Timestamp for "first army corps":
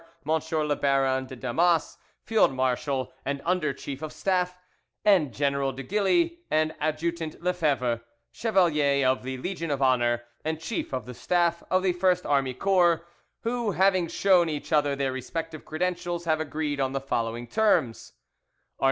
11.93-13.05